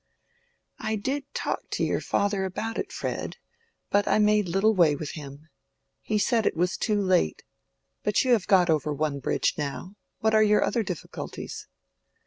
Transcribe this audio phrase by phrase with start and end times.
[0.79, 3.37] "I did talk to your father about it, Fred,
[3.91, 5.47] but I made little way with him.
[6.01, 7.43] He said it was too late.
[8.01, 11.67] But you have got over one bridge now: what are your other difficulties?"